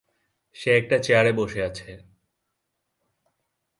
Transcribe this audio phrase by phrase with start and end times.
[0.55, 1.89] সে একটা চেয়ারে বসে আছে।